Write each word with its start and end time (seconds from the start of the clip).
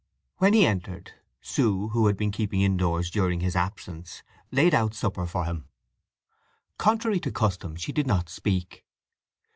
When 0.37 0.53
he 0.53 0.65
entered, 0.65 1.11
Sue, 1.41 1.89
who 1.89 2.07
had 2.07 2.17
been 2.17 2.31
keeping 2.31 2.61
indoors 2.61 3.11
during 3.11 3.39
his 3.41 3.55
absence, 3.55 4.23
laid 4.51 4.73
out 4.73 4.95
supper 4.95 5.27
for 5.27 5.45
him. 5.45 5.67
Contrary 6.79 7.19
to 7.19 7.31
custom 7.31 7.75
she 7.75 7.91
did 7.91 8.07
not 8.07 8.27
speak. 8.27 8.83